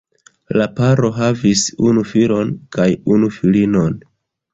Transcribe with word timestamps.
La 0.59 0.65
paro 0.77 1.09
havis 1.17 1.61
unu 1.89 2.05
filon 2.13 2.55
kaj 2.77 2.87
unu 3.17 3.31
filinon. 3.37 4.01